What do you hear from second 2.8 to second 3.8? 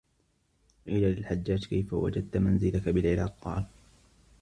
بِالْعِرَاقِ؟ قَالَ